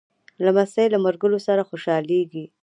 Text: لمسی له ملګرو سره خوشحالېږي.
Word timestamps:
لمسی 0.43 0.85
له 0.93 0.97
ملګرو 1.05 1.37
سره 1.47 1.67
خوشحالېږي. 1.69 2.45